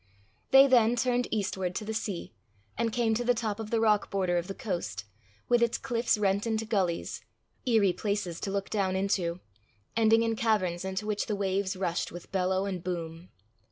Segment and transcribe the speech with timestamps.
[0.49, 2.33] They then turned eastward to the sea,
[2.75, 5.05] and came to the top of the rock border of the coast,
[5.47, 7.23] with its cliffs rent into gullies,
[7.67, 9.41] eerie places to look down into,
[9.95, 13.29] ending in caverns into which the waves rushed with bellow and boom.